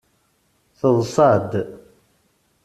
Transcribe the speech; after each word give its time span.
Teḍṣa-d. 0.79 1.51